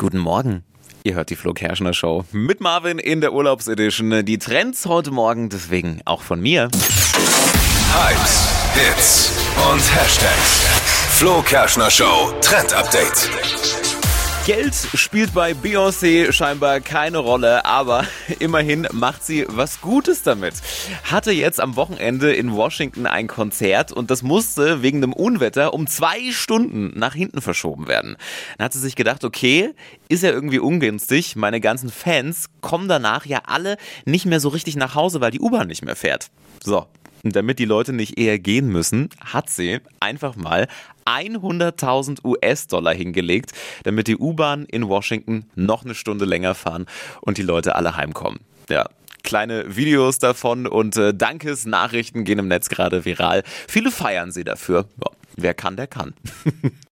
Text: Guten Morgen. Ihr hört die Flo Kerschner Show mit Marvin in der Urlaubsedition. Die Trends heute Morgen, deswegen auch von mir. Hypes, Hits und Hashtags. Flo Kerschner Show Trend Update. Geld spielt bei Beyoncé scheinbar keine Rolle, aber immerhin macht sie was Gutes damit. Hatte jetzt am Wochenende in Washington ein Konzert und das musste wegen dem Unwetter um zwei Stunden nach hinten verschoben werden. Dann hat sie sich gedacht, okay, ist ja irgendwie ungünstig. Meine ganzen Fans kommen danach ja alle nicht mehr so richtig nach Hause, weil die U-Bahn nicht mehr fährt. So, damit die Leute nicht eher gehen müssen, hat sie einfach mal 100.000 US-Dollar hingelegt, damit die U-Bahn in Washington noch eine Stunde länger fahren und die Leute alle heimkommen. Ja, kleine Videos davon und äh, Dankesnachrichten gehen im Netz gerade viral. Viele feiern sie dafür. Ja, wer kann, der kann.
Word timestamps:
Guten 0.00 0.16
Morgen. 0.16 0.64
Ihr 1.04 1.14
hört 1.14 1.28
die 1.28 1.36
Flo 1.36 1.52
Kerschner 1.52 1.92
Show 1.92 2.24
mit 2.32 2.62
Marvin 2.62 2.98
in 2.98 3.20
der 3.20 3.34
Urlaubsedition. 3.34 4.24
Die 4.24 4.38
Trends 4.38 4.86
heute 4.86 5.10
Morgen, 5.10 5.50
deswegen 5.50 6.00
auch 6.06 6.22
von 6.22 6.40
mir. 6.40 6.70
Hypes, 7.92 8.48
Hits 8.72 9.32
und 9.70 9.94
Hashtags. 9.94 10.64
Flo 11.18 11.42
Kerschner 11.42 11.90
Show 11.90 12.32
Trend 12.40 12.72
Update. 12.72 13.28
Geld 14.46 14.74
spielt 14.94 15.34
bei 15.34 15.52
Beyoncé 15.52 16.32
scheinbar 16.32 16.80
keine 16.80 17.18
Rolle, 17.18 17.64
aber 17.66 18.06
immerhin 18.38 18.88
macht 18.90 19.22
sie 19.22 19.44
was 19.48 19.82
Gutes 19.82 20.22
damit. 20.22 20.54
Hatte 21.04 21.30
jetzt 21.30 21.60
am 21.60 21.76
Wochenende 21.76 22.32
in 22.32 22.52
Washington 22.52 23.06
ein 23.06 23.26
Konzert 23.26 23.92
und 23.92 24.10
das 24.10 24.22
musste 24.22 24.82
wegen 24.82 25.02
dem 25.02 25.12
Unwetter 25.12 25.74
um 25.74 25.86
zwei 25.86 26.32
Stunden 26.32 26.98
nach 26.98 27.14
hinten 27.14 27.42
verschoben 27.42 27.86
werden. 27.86 28.16
Dann 28.56 28.64
hat 28.64 28.72
sie 28.72 28.80
sich 28.80 28.96
gedacht, 28.96 29.24
okay, 29.24 29.74
ist 30.08 30.22
ja 30.22 30.30
irgendwie 30.30 30.58
ungünstig. 30.58 31.36
Meine 31.36 31.60
ganzen 31.60 31.90
Fans 31.90 32.46
kommen 32.62 32.88
danach 32.88 33.26
ja 33.26 33.42
alle 33.46 33.76
nicht 34.06 34.24
mehr 34.24 34.40
so 34.40 34.48
richtig 34.48 34.74
nach 34.74 34.94
Hause, 34.94 35.20
weil 35.20 35.32
die 35.32 35.40
U-Bahn 35.40 35.68
nicht 35.68 35.84
mehr 35.84 35.96
fährt. 35.96 36.30
So, 36.64 36.86
damit 37.22 37.58
die 37.58 37.64
Leute 37.64 37.92
nicht 37.92 38.18
eher 38.18 38.38
gehen 38.38 38.68
müssen, 38.68 39.10
hat 39.24 39.50
sie 39.50 39.80
einfach 40.00 40.36
mal 40.36 40.68
100.000 41.04 42.24
US-Dollar 42.24 42.94
hingelegt, 42.94 43.52
damit 43.84 44.06
die 44.06 44.16
U-Bahn 44.16 44.64
in 44.64 44.88
Washington 44.88 45.46
noch 45.54 45.84
eine 45.84 45.94
Stunde 45.94 46.24
länger 46.24 46.54
fahren 46.54 46.86
und 47.20 47.38
die 47.38 47.42
Leute 47.42 47.74
alle 47.74 47.96
heimkommen. 47.96 48.40
Ja, 48.68 48.88
kleine 49.22 49.76
Videos 49.76 50.18
davon 50.18 50.66
und 50.66 50.96
äh, 50.96 51.14
Dankesnachrichten 51.14 52.24
gehen 52.24 52.38
im 52.38 52.48
Netz 52.48 52.68
gerade 52.68 53.04
viral. 53.04 53.42
Viele 53.68 53.90
feiern 53.90 54.30
sie 54.30 54.44
dafür. 54.44 54.88
Ja, 55.02 55.10
wer 55.36 55.54
kann, 55.54 55.76
der 55.76 55.86
kann. 55.86 56.14